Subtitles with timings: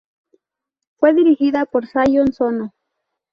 [0.97, 2.73] Fue dirigida por Sion Sono.